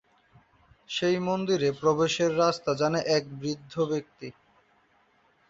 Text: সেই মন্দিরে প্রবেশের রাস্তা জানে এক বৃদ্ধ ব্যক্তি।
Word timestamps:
সেই 0.89 1.17
মন্দিরে 1.19 1.69
প্রবেশের 1.81 2.31
রাস্তা 2.37 2.71
জানে 2.73 2.99
এক 3.17 3.23
বৃদ্ধ 3.39 3.73
ব্যক্তি। 3.91 4.27